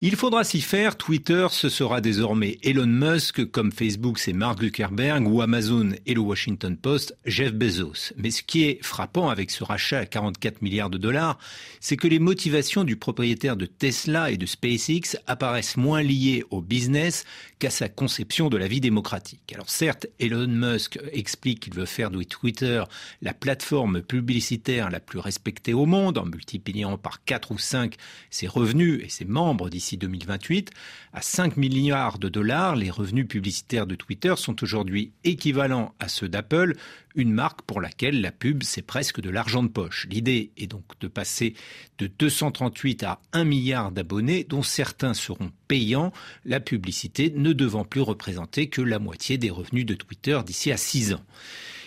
[0.00, 0.96] Il faudra s'y faire.
[0.96, 6.20] Twitter, ce sera désormais Elon Musk, comme Facebook, c'est Mark Zuckerberg, ou Amazon et le
[6.20, 8.12] Washington Post, Jeff Bezos.
[8.16, 11.36] Mais ce qui est frappant avec ce rachat à 44 milliards de dollars,
[11.80, 16.62] c'est que les motivations du propriétaire de Tesla et de SpaceX apparaissent moins liées au
[16.62, 17.24] business
[17.58, 19.52] qu'à sa conception de la vie démocratique.
[19.52, 22.84] Alors certes, Elon Musk explique qu'il veut faire de Twitter
[23.20, 27.96] la plateforme publicitaire la plus respectée au monde, en multipliant par 4 ou 5
[28.30, 30.70] ses revenus et ses membres d'ici 2028.
[31.12, 36.28] À 5 milliards de dollars, les revenus publicitaires de Twitter sont aujourd'hui équivalents à ceux
[36.28, 36.76] d'Apple,
[37.14, 40.06] une marque pour laquelle la pub, c'est presque de l'argent de poche.
[40.10, 41.54] L'idée est donc de passer
[41.98, 46.12] de 238 à 1 milliard d'abonnés, dont certains seront payants,
[46.44, 50.76] la publicité ne devant plus représenter que la moitié des revenus de Twitter d'ici à
[50.76, 51.24] 6 ans.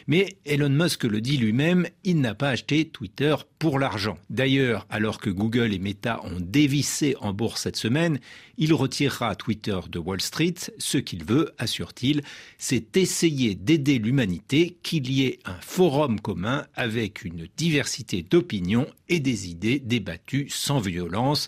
[0.07, 4.17] Mais Elon Musk le dit lui-même, il n'a pas acheté Twitter pour l'argent.
[4.29, 8.19] D'ailleurs, alors que Google et Meta ont dévissé en bourse cette semaine,
[8.57, 10.55] il retirera Twitter de Wall Street.
[10.77, 12.21] Ce qu'il veut, assure-t-il,
[12.57, 19.19] c'est essayer d'aider l'humanité, qu'il y ait un forum commun avec une diversité d'opinions et
[19.19, 21.47] des idées débattues sans violence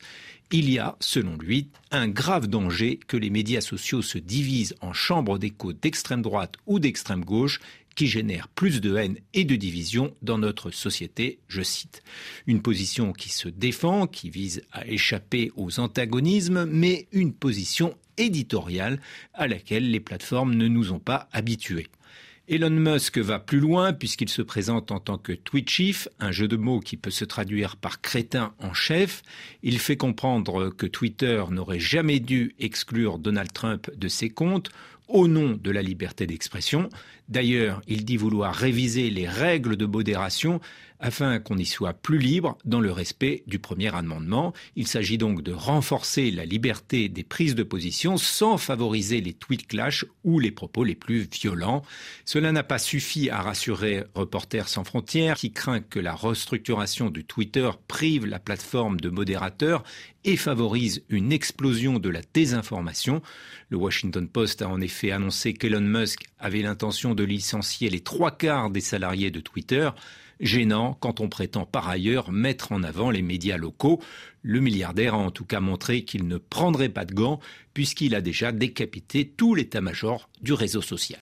[0.53, 4.94] il y a, selon lui, un grave danger que les médias sociaux se divisent en
[4.94, 7.59] chambres d'écho d'extrême droite ou d'extrême gauche
[7.95, 12.03] qui génère plus de haine et de division dans notre société, je cite.
[12.47, 19.00] Une position qui se défend, qui vise à échapper aux antagonismes, mais une position éditoriale
[19.33, 21.88] à laquelle les plateformes ne nous ont pas habitués.
[22.50, 26.50] Elon Musk va plus loin puisqu'il se présente en tant que tweet chief, un jeu
[26.50, 29.23] de mots qui peut se traduire par crétin en chef.
[29.63, 34.72] Il fait comprendre que Twitter n'aurait jamais dû exclure Donald Trump de ses comptes
[35.14, 36.89] au nom de la liberté d'expression.
[37.30, 40.59] D'ailleurs, il dit vouloir réviser les règles de modération
[41.00, 44.53] afin qu'on y soit plus libre dans le respect du premier amendement.
[44.75, 49.67] Il s'agit donc de renforcer la liberté des prises de position sans favoriser les tweets
[49.67, 51.84] clash ou les propos les plus violents.
[52.23, 57.25] Cela n'a pas suffi à rassurer Reporters sans frontières qui craint que la restructuration du
[57.25, 59.84] Twitter prive la plateforme de modérateurs
[60.25, 63.22] et favorise une explosion de la désinformation.
[63.69, 68.31] Le Washington Post a en effet annoncé qu'Elon Musk avait l'intention de licencier les trois
[68.31, 69.89] quarts des salariés de Twitter.
[70.39, 74.01] Gênant quand on prétend par ailleurs mettre en avant les médias locaux.
[74.41, 77.39] Le milliardaire a en tout cas montré qu'il ne prendrait pas de gants
[77.73, 81.12] puisqu'il a déjà décapité tout l'état-major du réseau social.